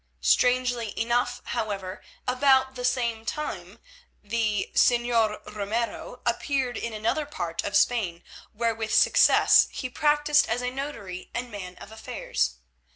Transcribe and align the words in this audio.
Strangely 0.23 0.99
enough, 0.99 1.43
however, 1.49 2.01
about 2.27 2.73
the 2.73 2.83
same 2.83 3.23
time 3.23 3.77
the 4.23 4.71
Señor 4.73 5.41
Ramiro 5.55 6.21
appeared 6.25 6.75
in 6.75 6.91
another 6.91 7.27
part 7.27 7.63
of 7.63 7.75
Spain, 7.77 8.23
where 8.51 8.73
with 8.73 8.91
success 8.91 9.67
he 9.69 9.91
practised 9.91 10.47
as 10.47 10.63
a 10.63 10.71
notary 10.71 11.29
and 11.35 11.51
man 11.51 11.75
of 11.75 11.91
affairs. 11.91 12.55